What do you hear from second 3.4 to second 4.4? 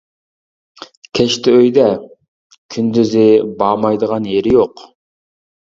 بارمايدىغان